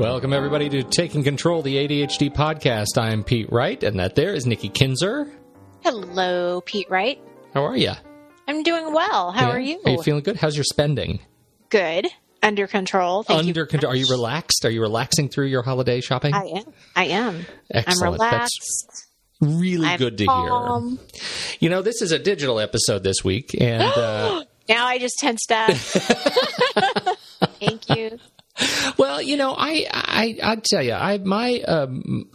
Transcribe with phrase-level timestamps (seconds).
[0.00, 2.96] Welcome, everybody, to Taking Control, the ADHD podcast.
[2.96, 5.30] I'm Pete Wright, and that there is Nikki Kinzer.
[5.82, 7.20] Hello, Pete Wright.
[7.52, 7.92] How are you?
[8.48, 9.30] I'm doing well.
[9.30, 9.54] How Yeah?
[9.56, 9.78] are you?
[9.84, 10.36] Are you feeling good?
[10.36, 11.20] How's your spending?
[11.68, 12.06] Good.
[12.42, 13.24] Under control.
[13.24, 13.92] Thank Under control.
[13.92, 14.64] Are you relaxed?
[14.64, 16.32] Are you relaxing through your holiday shopping?
[16.32, 16.64] I am.
[16.96, 17.44] I am.
[17.70, 18.02] Excellent.
[18.02, 19.06] I'm relaxed.
[19.42, 20.96] Really I'm good to calm.
[21.12, 21.22] hear.
[21.60, 25.52] You know, this is a digital episode this week, and uh, Now I just tensed
[25.52, 25.76] up.
[29.20, 32.28] You know, I I I tell you, I my um,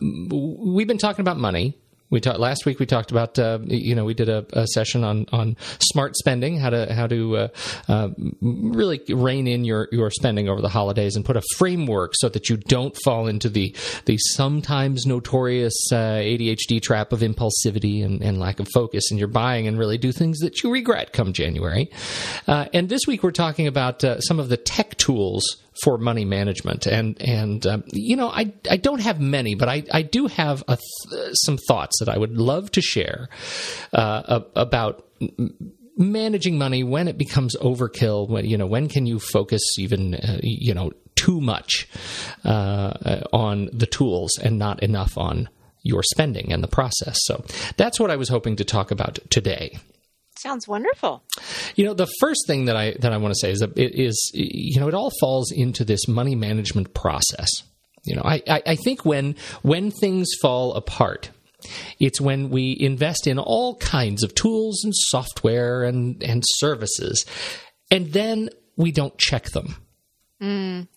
[0.75, 1.77] we've been talking about money.
[2.11, 2.79] We talked last week.
[2.79, 6.59] We talked about uh, you know we did a, a session on on smart spending,
[6.59, 7.47] how to how to uh,
[7.87, 8.09] uh,
[8.41, 12.47] really rein in your your spending over the holidays and put a framework so that
[12.47, 18.39] you don't fall into the the sometimes notorious uh, ADHD trap of impulsivity and, and
[18.39, 21.89] lack of focus in your buying and really do things that you regret come January.
[22.47, 26.25] Uh, and this week we're talking about uh, some of the tech tools for money
[26.25, 26.85] management.
[26.85, 30.63] And and um, you know I I don't have many but I I do have
[30.65, 30.79] th-
[31.33, 33.29] some thoughts that I would love to share
[33.93, 35.05] uh, about
[35.97, 40.39] managing money when it becomes overkill when you know when can you focus even uh,
[40.43, 41.87] you know too much
[42.43, 45.49] uh, on the tools and not enough on
[45.81, 47.17] your spending and the process.
[47.21, 47.45] So
[47.77, 49.77] that's what I was hoping to talk about today
[50.45, 51.23] Sounds wonderful.
[51.75, 53.99] you know, the first thing that I that I want to say is that it
[53.99, 57.49] is you know it all falls into this money management process.
[58.03, 61.31] You know, I, I, I think when when things fall apart,
[61.99, 67.25] it's when we invest in all kinds of tools and software and and services,
[67.89, 69.77] and then we don't check them.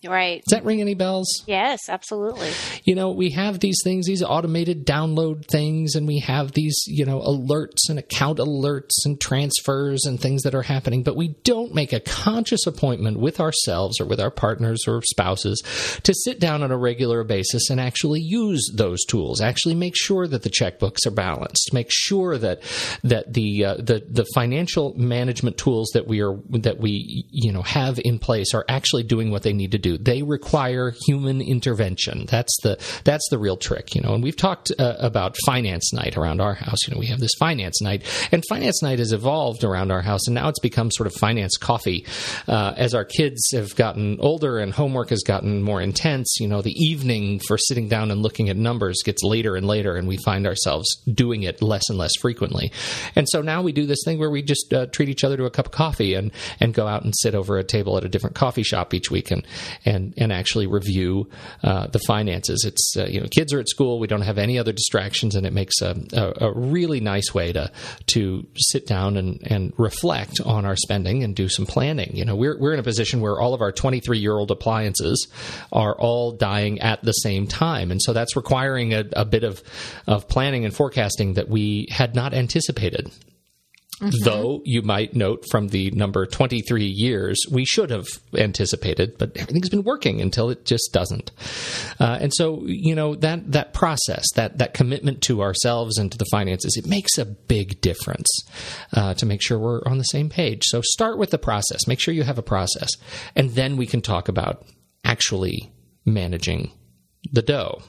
[0.05, 0.43] Right.
[0.47, 1.43] Does that ring any bells?
[1.47, 2.51] Yes, absolutely.
[2.83, 7.05] you know, we have these things, these automated download things, and we have these, you
[7.05, 11.73] know, alerts and account alerts and transfers and things that are happening, but we don't
[11.73, 15.61] make a conscious appointment with ourselves or with our partners or spouses
[16.03, 19.41] to sit down on a regular basis and actually use those tools.
[19.41, 21.73] Actually, make sure that the checkbooks are balanced.
[21.73, 22.61] Make sure that
[23.03, 27.61] that the uh, the the financial management tools that we are that we you know
[27.61, 29.97] have in place are actually doing what they need to do.
[29.97, 32.25] They require human intervention.
[32.25, 34.13] That's the that's the real trick, you know.
[34.13, 36.77] And we've talked uh, about finance night around our house.
[36.87, 40.27] You know, we have this finance night, and finance night has evolved around our house,
[40.27, 42.05] and now it's become sort of finance coffee.
[42.47, 46.61] Uh, as our kids have gotten older and homework has gotten more intense, you know,
[46.61, 50.17] the evening for sitting down and looking at numbers gets later and later, and we
[50.17, 52.71] find ourselves doing it less and less frequently.
[53.15, 55.45] And so now we do this thing where we just uh, treat each other to
[55.45, 58.09] a cup of coffee and and go out and sit over a table at a
[58.09, 59.45] different coffee shop each week and
[59.85, 61.29] and and actually review
[61.63, 62.63] uh, the finances.
[62.65, 65.45] It's uh, you know kids are at school, we don't have any other distractions, and
[65.45, 67.71] it makes a, a, a really nice way to
[68.13, 72.15] to sit down and and reflect on our spending and do some planning.
[72.15, 75.27] You know we're we're in a position where all of our 23 year old appliances
[75.71, 79.61] are all dying at the same time, and so that's requiring a, a bit of
[80.07, 83.11] of planning and forecasting that we had not anticipated.
[84.23, 89.69] Though you might note from the number 23 years, we should have anticipated, but everything's
[89.69, 91.31] been working until it just doesn't.
[91.99, 96.17] Uh, and so, you know, that, that process, that, that commitment to ourselves and to
[96.17, 98.29] the finances, it makes a big difference
[98.93, 100.61] uh, to make sure we're on the same page.
[100.65, 101.87] So start with the process.
[101.87, 102.89] Make sure you have a process.
[103.35, 104.65] And then we can talk about
[105.03, 105.71] actually
[106.05, 106.71] managing
[107.31, 107.81] the dough.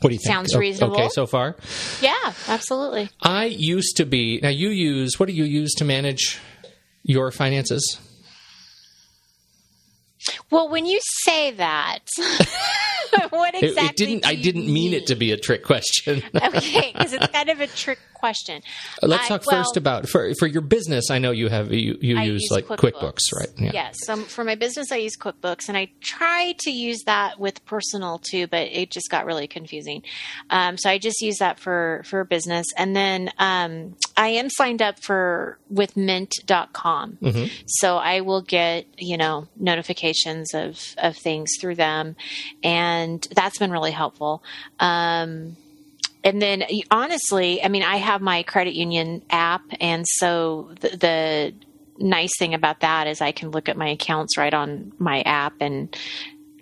[0.00, 0.32] What do you think?
[0.34, 0.96] Sounds reasonable.
[0.96, 1.56] Okay, so far?
[2.00, 3.08] Yeah, absolutely.
[3.22, 4.40] I used to be.
[4.42, 5.18] Now you use.
[5.18, 6.38] What do you use to manage
[7.02, 7.98] your finances?
[10.50, 12.00] Well, when you say that,
[13.30, 13.88] what It- exactly?
[13.88, 14.22] it, didn't.
[14.22, 16.22] do I didn't mean it to be a trick question.
[16.34, 18.62] okay, because it's kind of a trick question.
[19.02, 21.10] Let's I- talk well, first about for for your business.
[21.10, 23.48] I know you have you, you use, use like QuickBooks, right?
[23.58, 23.70] Yeah.
[23.72, 23.96] Yes.
[24.04, 28.18] So for my business, I use QuickBooks, and I try to use that with personal
[28.18, 30.02] too, but it just got really confusing.
[30.50, 34.82] Um, so I just use that for for business, and then um, I am signed
[34.82, 37.18] up for with Mint.com.
[37.22, 37.46] Mm-hmm.
[37.66, 42.16] So I will get you know notifications of of things through them,
[42.62, 42.95] and
[43.34, 44.42] that's been really helpful.
[44.80, 45.56] Um,
[46.24, 51.54] and then honestly, I mean, I have my credit union app, and so the, the
[51.98, 55.54] nice thing about that is I can look at my accounts right on my app
[55.60, 55.96] and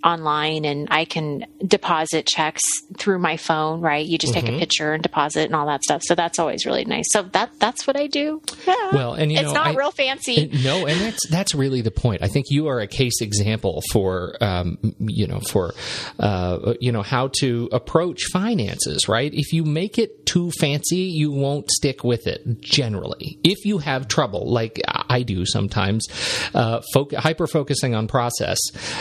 [0.04, 2.62] online and I can deposit checks
[2.98, 4.04] through my phone, right?
[4.06, 4.56] You just take Mm-hmm.
[4.56, 6.02] a picture and deposit and all that stuff.
[6.04, 7.06] So that's always really nice.
[7.10, 8.42] So that that's what I do.
[8.66, 8.74] Yeah.
[8.92, 10.50] Well, and you it's know, not I- real fancy.
[10.62, 12.22] no, and that's that's really the point.
[12.22, 15.72] I think you are a case example for um, you know for
[16.18, 19.08] uh, you know how to approach finances.
[19.08, 19.32] Right?
[19.32, 22.60] If you make it too fancy, you won't stick with it.
[22.60, 26.06] Generally, if you have trouble, like I do sometimes,
[26.54, 26.82] uh,
[27.16, 28.58] hyper focusing on process,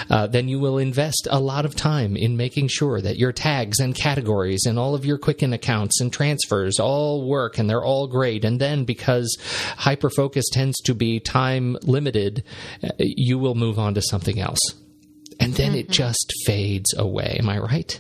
[0.10, 3.80] uh, then you will invest a lot of time in making sure that your tags
[3.80, 8.06] and categories and all of your Quicken accounts and transfers all work and they're all
[8.06, 8.46] great.
[8.46, 9.36] And then because
[9.78, 12.44] hyperfocus tends to be time limited,
[12.84, 14.60] uh, you will move on to something else.
[15.40, 15.80] And then mm-hmm.
[15.80, 17.38] it just fades away.
[17.40, 18.00] Am I right?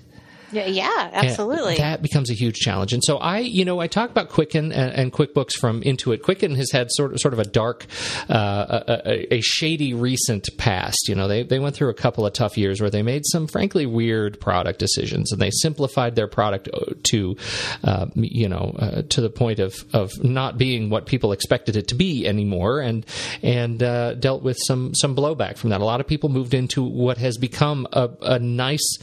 [0.53, 1.75] Yeah, yeah, absolutely.
[1.75, 2.93] And that becomes a huge challenge.
[2.93, 6.21] And so I, you know, I talk about Quicken and, and QuickBooks from Intuit.
[6.21, 7.85] Quicken has had sort of sort of a dark,
[8.29, 11.07] uh, a, a, shady recent past.
[11.07, 13.47] You know, they they went through a couple of tough years where they made some
[13.47, 17.35] frankly weird product decisions, and they simplified their product uh, to,
[17.83, 21.87] uh, you know, uh, to the point of of not being what people expected it
[21.87, 23.05] to be anymore, and
[23.41, 25.81] and uh, dealt with some some blowback from that.
[25.81, 28.97] A lot of people moved into what has become a, a nice.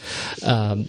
[0.44, 0.88] Um,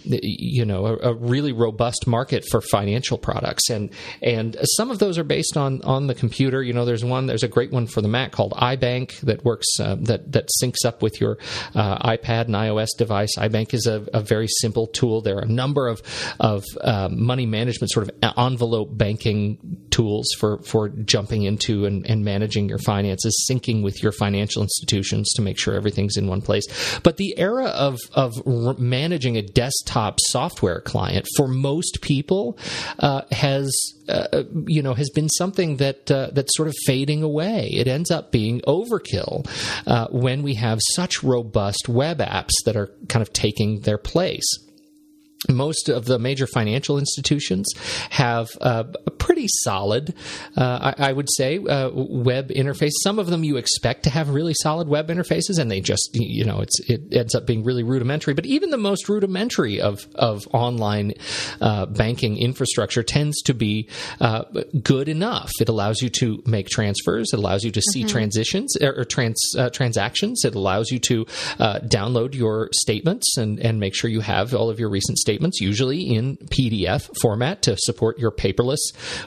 [0.52, 3.70] you know a, a, really robust market for financial products.
[3.70, 3.90] And
[4.20, 6.62] and some of those are based on on the computer.
[6.62, 9.66] You know there's one there's a great one for the Mac called iBank that works
[9.80, 11.38] uh, that that syncs up with your
[11.74, 13.36] uh, iPad and iOS device.
[13.36, 15.20] iBank is a, a, very simple tool.
[15.20, 16.02] There are a number of
[16.38, 22.24] of uh, money management sort of envelope banking tools for for jumping into and, and
[22.24, 26.64] managing your finances syncing with your financial institutions to make sure everything's in one place.
[27.02, 28.32] But the era of of
[28.78, 32.58] managing a desktop software software client for most people
[32.98, 33.70] uh, has
[34.08, 37.70] uh, you know has been something that uh, that's sort of fading away.
[37.72, 39.48] It ends up being overkill
[39.86, 44.46] uh, when we have such robust web apps that are kind of taking their place
[45.48, 47.66] most of the major financial institutions
[48.10, 50.14] have uh, a pretty solid,
[50.56, 52.92] uh, I, I, would say, uh, web interface.
[53.02, 56.44] Some of them you expect to have really solid web interfaces, and they just, you
[56.44, 58.34] know, it ends up being really rudimentary.
[58.34, 61.14] But even the most rudimentary of of online
[61.60, 63.88] uh, banking infrastructure tends to be
[64.20, 64.44] uh,
[64.82, 65.50] good enough.
[65.60, 67.30] It allows you to make transfers.
[67.32, 68.08] It allows you to see mm-hmm.
[68.08, 70.44] transitions or, or trans, uh, transactions.
[70.44, 71.24] It allows you to
[71.88, 75.60] download your statements and and make sure you have all of your recent statements statements,
[75.60, 78.80] usually in PDF format to support your paperless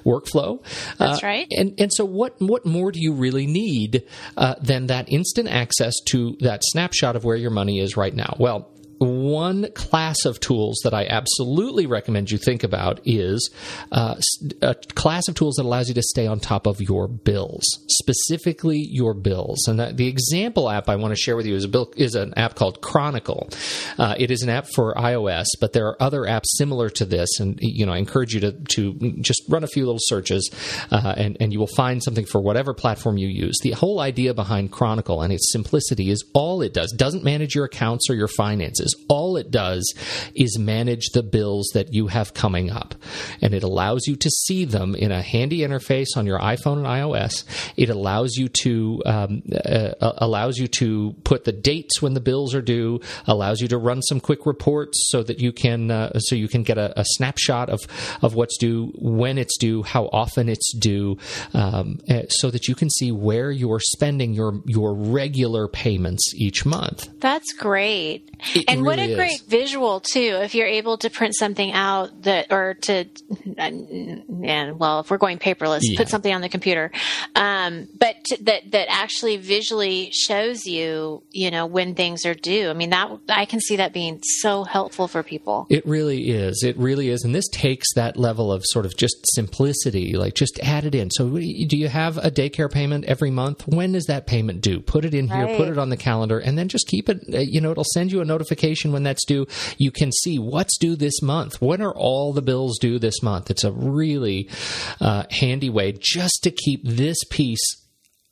[0.06, 0.64] workflow.
[0.98, 1.48] That's uh, right.
[1.52, 4.04] And and so what what more do you really need
[4.38, 8.36] uh, than that instant access to that snapshot of where your money is right now?
[8.40, 13.50] Well, one class of tools that I absolutely recommend you think about is
[13.92, 14.16] uh,
[14.62, 18.86] a class of tools that allows you to stay on top of your bills, specifically
[18.90, 19.68] your bills.
[19.68, 22.56] And the example app I want to share with you is, bill, is an app
[22.56, 23.50] called Chronicle.
[23.98, 27.40] Uh, it is an app for iOS, but there are other apps similar to this.
[27.40, 30.50] And you know, I encourage you to to just run a few little searches,
[30.92, 33.56] uh, and and you will find something for whatever platform you use.
[33.62, 37.66] The whole idea behind Chronicle and its simplicity is all it does doesn't manage your
[37.66, 39.94] accounts or your finances all it does
[40.36, 42.96] is manage the bills that you have coming up.
[43.42, 46.86] And it allows you to see them in a handy interface on your iPhone and
[46.86, 47.44] iOS.
[47.78, 52.20] It allows you to um, uh, uh, allows you to put the dates when the
[52.20, 53.00] bills are due.
[53.28, 56.64] Allows you to run some quick reports so that you can uh, so you can
[56.64, 57.82] get a, a, snapshot of
[58.22, 61.18] of what's due, when it's due, how often it's due,
[61.54, 66.66] um, uh, so that you can see where you're spending your your regular payments each
[66.66, 67.10] month.
[67.20, 68.30] That's great.
[68.54, 69.16] It, and what a is.
[69.16, 70.40] great visual too!
[70.42, 73.06] If you're able to print something out that, or to,
[73.58, 75.98] and well, if we're going paperless, yeah.
[75.98, 76.92] put something on the computer,
[77.36, 82.70] um, but to, that that actually visually shows you, you know, when things are due.
[82.70, 85.68] I mean, that I can see that being so helpful for people.
[85.70, 86.64] It really is.
[86.64, 90.60] It really is, and this takes that level of sort of just simplicity, like just
[90.62, 91.10] add it in.
[91.12, 93.68] So, do you have a daycare payment every month?
[93.68, 94.82] When is that payment due?
[94.82, 95.46] Put it in here.
[95.46, 95.58] Right.
[95.58, 97.22] Put it on the calendar, and then just keep it.
[97.34, 99.48] Uh, you know, it'll send you a notification notification when that's due.
[99.78, 101.62] You can see what's due this month.
[101.62, 103.50] What are all the bills due this month?
[103.52, 104.50] It's a really
[105.00, 107.64] uh, handy way just to keep this piece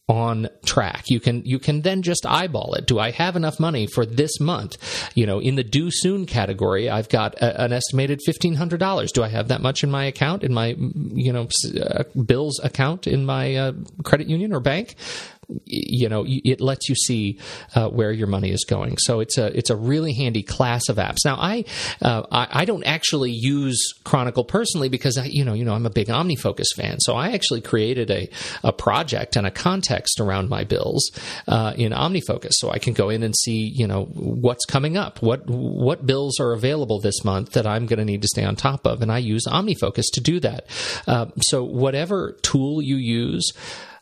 [0.09, 1.05] on track.
[1.07, 2.85] You can you can then just eyeball it.
[2.85, 4.75] Do I have enough money for this month?
[5.15, 9.13] You know, in the due soon category, I've got a, an estimated fifteen hundred dollars.
[9.13, 11.47] Do I have that much in my account in my you know
[11.81, 13.71] uh, bills account in my uh,
[14.03, 14.95] credit union or bank?
[15.65, 17.39] You know it lets you see
[17.75, 18.97] uh, where your money is going.
[18.99, 21.25] So it's a it's a really handy class of apps.
[21.25, 21.65] Now I
[22.01, 25.89] uh, I, don't actually use Chronicle personally because I, you know you know I'm a
[25.89, 26.99] big OmniFocus fan.
[26.99, 28.29] So I actually created a
[28.63, 31.11] a project and a context around my bills
[31.47, 35.21] uh, in OmniFocus, so I can go in and see you know what's coming up,
[35.21, 38.55] what what bills are available this month that I'm going to need to stay on
[38.55, 40.65] top of, and I use OmniFocus to do that.
[41.07, 43.51] Uh, so whatever tool you use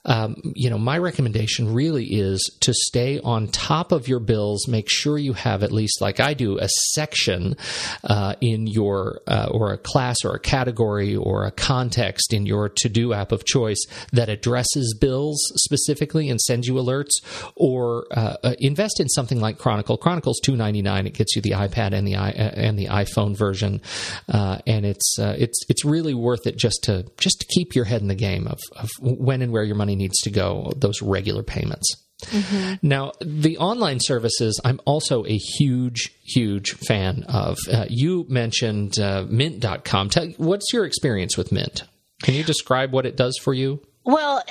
[0.05, 4.67] um, you know, my recommendation really is to stay on top of your bills.
[4.67, 7.55] Make sure you have at least, like I do, a section
[8.03, 12.69] uh, in your uh, or a class or a category or a context in your
[12.77, 17.11] to do app of choice that addresses bills specifically and sends you alerts.
[17.55, 19.97] Or uh, uh invest in something like Chronicle.
[19.97, 21.05] Chronicle's two ninety nine.
[21.05, 23.81] It gets you the iPad and the uh, and the iPhone version,
[24.29, 28.01] uh, and it's it's it's really worth it just to just to keep your head
[28.01, 30.71] in the game of, of when and where your money needs to go.
[30.75, 31.95] Those regular payments.
[32.25, 32.87] Mm-hmm.
[32.87, 37.57] Now, the online services, I'm also a huge, huge fan of.
[37.71, 40.09] Uh, you mentioned uh, Mint.com.
[40.09, 41.83] Tell, what's your experience with Mint?
[42.21, 43.81] Can you describe what it does for you?
[44.03, 44.43] Well,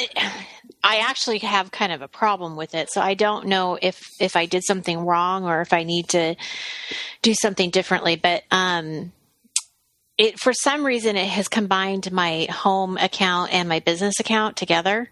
[0.83, 4.37] I actually have kind of a problem with it, so I don't know if if
[4.37, 6.37] I did something wrong or if I need to
[7.23, 8.17] do something differently.
[8.17, 9.13] But um,
[10.19, 15.11] it for some reason it has combined my home account and my business account together.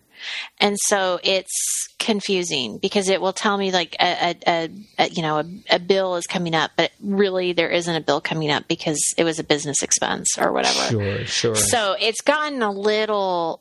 [0.61, 5.39] And so it's confusing because it will tell me like a, a, a you know
[5.39, 9.01] a, a, bill is coming up, but really there isn't a bill coming up because
[9.17, 10.91] it was a business expense or whatever.
[10.91, 11.55] Sure, sure.
[11.55, 13.61] So it's gotten a little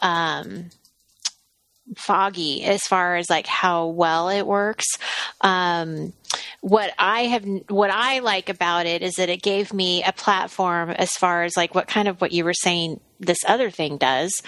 [0.00, 0.70] um,
[1.96, 4.86] foggy as far as like how well it works.
[5.40, 6.12] Um,
[6.60, 10.90] what I have, what I like about it is that it gave me a platform
[10.90, 14.42] as far as like what kind of what you were saying this other thing does,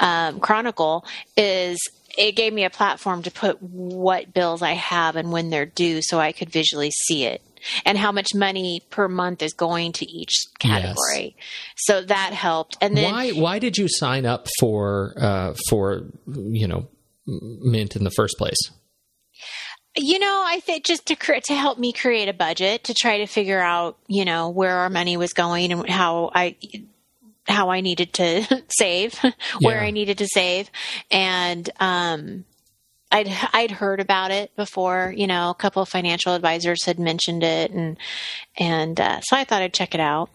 [0.00, 1.04] um, Chronicle
[1.36, 1.78] is
[2.18, 6.00] it gave me a platform to put what bills I have and when they're due
[6.02, 7.42] so I could visually see it
[7.84, 11.34] and how much money per month is going to each category.
[11.36, 11.44] Yes.
[11.76, 12.76] So that helped.
[12.80, 16.88] And then why why did you sign up for uh, for you know
[17.26, 18.58] Mint in the first place?
[19.98, 23.26] You know, I think just to to help me create a budget to try to
[23.26, 26.56] figure out, you know, where our money was going and how I
[27.48, 29.18] how I needed to save,
[29.60, 29.86] where yeah.
[29.86, 30.70] I needed to save,
[31.10, 32.44] and um,
[33.10, 35.12] I'd I'd heard about it before.
[35.16, 37.96] You know, a couple of financial advisors had mentioned it, and
[38.58, 40.30] and uh, so I thought I'd check it out.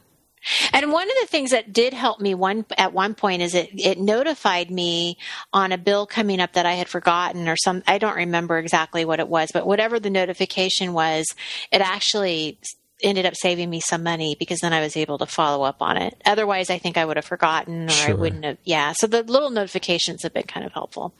[0.74, 3.70] And one of the things that did help me one at one point is it
[3.74, 5.18] it notified me
[5.54, 9.06] on a bill coming up that I had forgotten or some I don't remember exactly
[9.06, 11.28] what it was, but whatever the notification was,
[11.72, 12.58] it actually
[13.04, 15.98] ended up saving me some money because then I was able to follow up on
[15.98, 16.22] it.
[16.26, 18.10] Otherwise, I think I would have forgotten or sure.
[18.12, 18.58] I wouldn't have.
[18.64, 18.94] Yeah.
[18.98, 21.14] So the little notifications have been kind of helpful.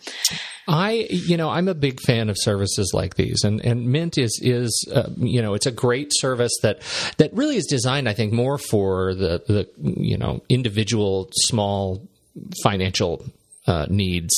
[0.68, 4.40] I, you know, I'm a big fan of services like these, and and Mint is
[4.42, 6.82] is uh, you know it's a great service that
[7.18, 12.08] that really is designed, I think, more for the the you know individual small
[12.64, 13.26] financial
[13.68, 14.34] uh, needs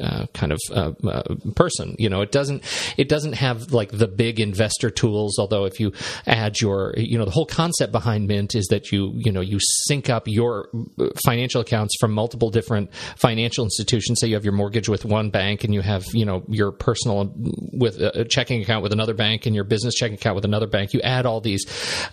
[0.00, 1.22] uh, kind of uh, uh,
[1.56, 1.96] person.
[1.98, 2.62] You know, it doesn't
[2.96, 5.36] it doesn't have like the big investor tools.
[5.38, 5.92] Although if you
[6.26, 9.58] add your, you know, the whole concept behind Mint is that you you know you
[9.86, 10.68] sync up your
[11.24, 14.20] financial accounts from multiple different financial institutions.
[14.20, 17.32] Say you have your mortgage with one bank, and you have you know your personal
[17.72, 20.92] with a checking account with another bank, and your business checking account with another bank.
[20.92, 21.64] You add all these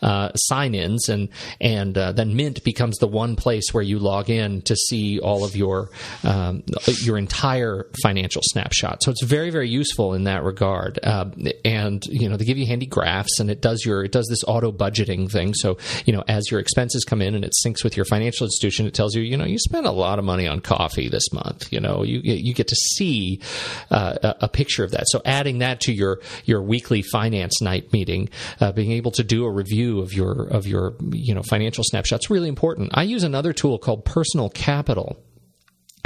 [0.02, 4.32] uh, sign ins, and and uh, then Mint becomes the one place where you log
[4.32, 5.90] in to see all of your
[6.24, 6.64] um,
[7.04, 9.04] your entire entire financial snapshot.
[9.04, 11.00] So it's very, very useful in that regard.
[11.04, 11.30] Uh,
[11.66, 14.44] and you know, they give you handy graphs, and it does your it does this
[14.48, 15.54] auto budgeting thing.
[15.54, 18.86] So you know, as your expenses come in and it syncs with your financial institution,
[18.86, 21.72] it tells you, you know, you spent a lot of money on coffee this month.
[21.72, 23.42] You know, you you get to see
[23.90, 25.06] uh, a, a, picture of that.
[25.08, 28.30] So adding that to your your weekly finance night meeting,
[28.60, 32.30] uh, being able to do a review of your of your you know financial snapshots
[32.30, 32.92] really important.
[32.94, 35.18] I use another tool called Personal Capital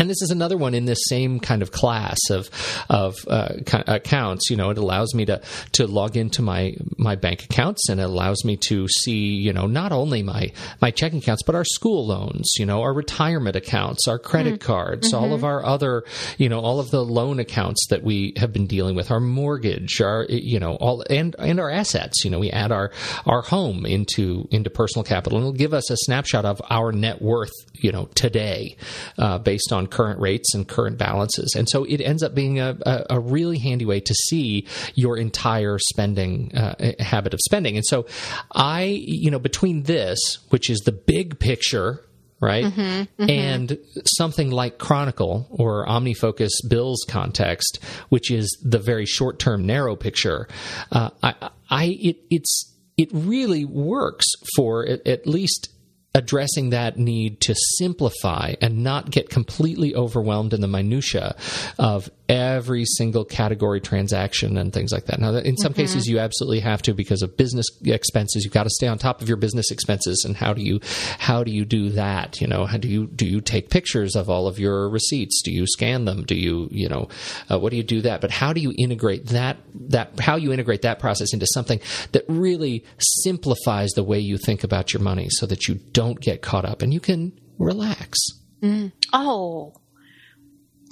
[0.06, 2.48] and this is another one in this same kind of class of
[2.92, 3.56] of uh,
[3.88, 4.52] accounts.
[4.52, 5.42] You know, it allows me to
[5.74, 9.66] to log into my my bank accounts, and it allows me to see you know
[9.66, 14.08] not only my my checking accounts, but our school loans, you know, our retirement accounts,
[14.08, 14.72] our credit mm-hmm.
[14.72, 15.24] cards, mm-hmm.
[15.24, 16.04] all of our other
[16.38, 20.02] you know all of the loan accounts that we have been dealing with, our mortgage,
[20.02, 22.24] our you know all and and our assets.
[22.24, 22.92] You know, we add our
[23.26, 27.24] our home into into personal capital, and it'll give us a snapshot of our net
[27.24, 28.78] worth, you know, today,
[29.18, 31.56] uh, based on current rates and current balances.
[31.58, 35.18] And so it ends up being a, a, a really handy way to see your
[35.18, 37.78] entire spending uh, habit of spending.
[37.78, 38.06] And so
[38.52, 42.02] I, you know, between this, which is the big picture
[42.42, 42.66] right?
[42.66, 43.30] Mm-hmm, mm-hmm.
[43.30, 43.78] And
[44.18, 50.50] something like Chronicle or OmniFocus Bills context, which is the very short term narrow picture,
[50.92, 54.26] uh, I, I, it, it's, it really works
[54.58, 55.70] for at, at least
[56.16, 61.36] addressing that need to simplify and not get completely overwhelmed in the minutia
[61.78, 65.20] of every single category transaction and things like that.
[65.20, 65.82] Now, in some mm-hmm.
[65.82, 68.44] cases, you absolutely have to because of business expenses.
[68.44, 70.80] You've got to stay on top of your business expenses, and how do you
[71.20, 72.42] how do you do that?
[72.42, 75.42] You know, how do you do you take pictures of all of your receipts?
[75.44, 76.24] Do you scan them?
[76.24, 77.10] Do you you know
[77.52, 78.22] uh, what do you do that?
[78.22, 79.58] But how do you integrate that
[79.90, 81.80] that how you integrate that process into something
[82.14, 86.22] that really simplifies the way you think about your money, so that you don't don't
[86.22, 88.20] get caught up and you can relax.
[88.62, 88.92] Mm.
[89.12, 89.74] Oh,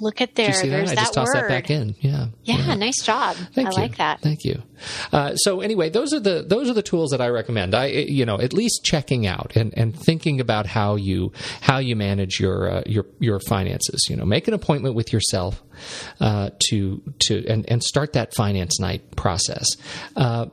[0.00, 0.48] look at there.
[0.48, 0.98] There's that?
[0.98, 1.94] I just tossed that back in.
[2.00, 2.26] Yeah.
[2.42, 2.56] Yeah.
[2.58, 2.74] yeah.
[2.74, 3.36] Nice job.
[3.54, 3.76] Thank I you.
[3.76, 4.20] like that.
[4.20, 4.62] Thank you.
[5.12, 7.74] Uh, so anyway, those are the those are the tools that I recommend.
[7.74, 11.96] I you know at least checking out and, and thinking about how you how you
[11.96, 14.06] manage your uh, your your finances.
[14.08, 15.62] You know, make an appointment with yourself
[16.20, 19.66] uh, to to and, and start that finance night process.
[20.16, 20.46] Uh,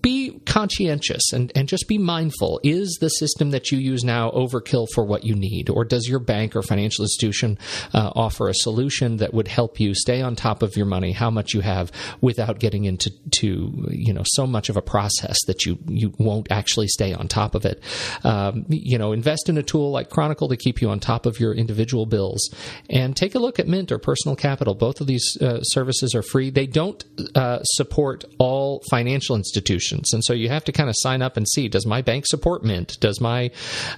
[0.00, 2.60] be conscientious and and just be mindful.
[2.62, 6.20] Is the system that you use now overkill for what you need, or does your
[6.20, 7.58] bank or financial institution
[7.94, 11.30] uh, offer a solution that would help you stay on top of your money, how
[11.30, 13.10] much you have, without getting into
[13.40, 17.28] to you know so much of a process that you you won't actually stay on
[17.28, 17.82] top of it.
[18.24, 21.40] Um, you know, invest in a tool like Chronicle to keep you on top of
[21.40, 22.48] your individual bills,
[22.88, 24.74] and take a look at Mint or Personal Capital Capital.
[24.74, 26.50] Both of these uh, services are free.
[26.50, 27.02] They don't
[27.34, 31.48] uh, support all financial institutions, and so you have to kind of sign up and
[31.48, 32.98] see: Does my bank support Mint?
[33.00, 33.50] Does my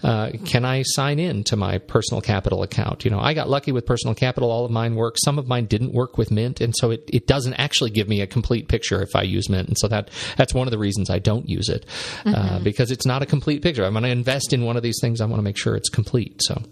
[0.02, 3.04] uh, can I sign in to my Personal Capital account?
[3.04, 4.50] You know, I got lucky with Personal Capital.
[4.50, 5.14] All of mine work.
[5.24, 8.20] Some of mine didn't work with Mint, and so it, it doesn't actually give me
[8.20, 9.68] a complete picture if I use Mint.
[9.68, 11.86] And so that that's one of the reasons I don't use it
[12.26, 12.64] uh, mm-hmm.
[12.64, 13.84] because it's not a complete picture.
[13.84, 15.22] I'm going to invest in one of these things.
[15.22, 16.42] I want to make sure it's complete.
[16.42, 16.62] So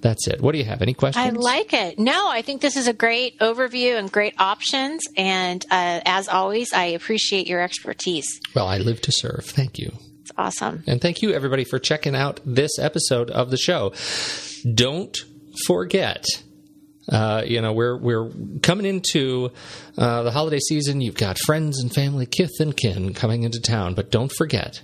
[0.00, 0.40] that's it.
[0.40, 0.80] What do you have?
[0.80, 1.26] Any questions?
[1.26, 1.98] I like it.
[1.98, 5.02] No, I think this is a great overview and great options.
[5.16, 8.40] And uh, as always, I appreciate your expertise.
[8.54, 9.44] Well, I live to serve.
[9.44, 9.92] Thank you.
[10.22, 10.84] It's awesome.
[10.86, 13.92] And thank you, everybody, for checking out this episode of the show.
[14.74, 15.16] Don't
[15.66, 16.24] forget.
[17.08, 18.30] Uh, you know, we're we're
[18.62, 19.50] coming into
[19.96, 21.00] uh, the holiday season.
[21.00, 24.82] You've got friends and family, kith and kin coming into town, but don't forget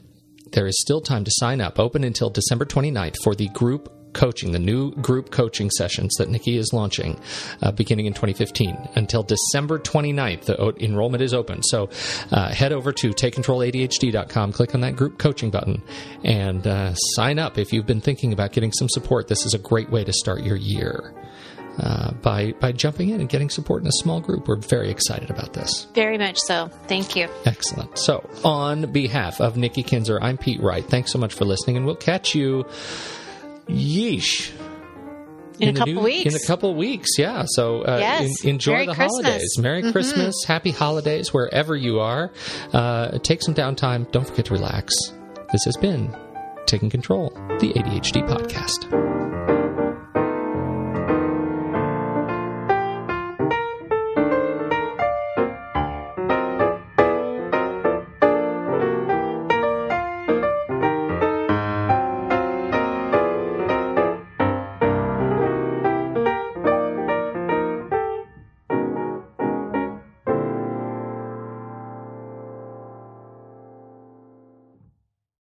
[0.52, 1.78] there is still time to sign up.
[1.78, 6.57] Open until December 29th for the group coaching, the new group coaching sessions that Nikki
[6.57, 7.21] is launching
[7.61, 10.45] uh, beginning in 2015 until December 29th.
[10.45, 11.62] The enrollment is open.
[11.64, 11.90] So
[12.31, 15.83] uh, head over to takecontroladhd.com, click on that group coaching button,
[16.23, 19.28] and uh, sign up if you've been thinking about getting some support.
[19.28, 21.12] This is a great way to start your year.
[21.78, 24.47] Uh, by by jumping in and getting support in a small group.
[24.47, 25.88] We're very excited about this.
[25.95, 26.69] Very much so.
[26.87, 27.28] Thank you.
[27.47, 27.99] Excellent.
[27.99, 30.84] So, on behalf of Nikki Kinzer, I'm Pete Wright.
[30.84, 32.65] Thanks so much for listening, and we'll catch you
[33.69, 34.52] Yeesh.
[35.60, 36.34] In, in a couple new, weeks.
[36.34, 37.45] In a couple weeks, yeah.
[37.47, 38.45] So uh, yes.
[38.45, 39.26] in, enjoy Merry the Christmas.
[39.26, 39.58] holidays.
[39.58, 39.93] Merry mm-hmm.
[39.93, 40.45] Christmas.
[40.47, 42.32] Happy holidays wherever you are.
[42.73, 44.10] Uh, take some downtime.
[44.10, 44.95] Don't forget to relax.
[45.52, 46.17] This has been
[46.67, 49.33] Taking Control, the ADHD podcast.